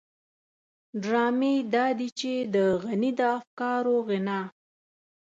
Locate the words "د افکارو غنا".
3.19-4.41